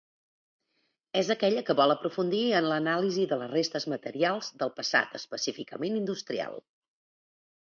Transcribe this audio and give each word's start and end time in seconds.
És 1.19 1.27
aquella 1.33 1.63
que 1.67 1.75
vol 1.79 1.93
aprofundir 1.95 2.39
en 2.61 2.69
l'anàlisi 2.71 3.27
de 3.33 3.39
les 3.43 3.51
restes 3.53 3.85
materials 3.95 4.49
del 4.63 4.73
passat 4.81 5.15
específicament 5.21 6.01
industrial. 6.01 6.59